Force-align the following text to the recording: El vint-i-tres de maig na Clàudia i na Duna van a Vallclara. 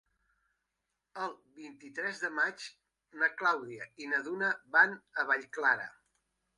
El 1.25 1.35
vint-i-tres 1.59 2.23
de 2.25 2.33
maig 2.39 2.67
na 3.23 3.31
Clàudia 3.43 3.89
i 4.07 4.11
na 4.17 4.25
Duna 4.31 4.53
van 4.79 5.01
a 5.25 5.31
Vallclara. 5.33 5.93